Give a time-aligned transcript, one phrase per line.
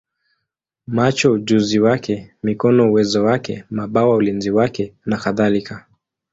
[0.87, 5.85] macho ujuzi wake, mikono uwezo wake, mabawa ulinzi wake, nakadhalika.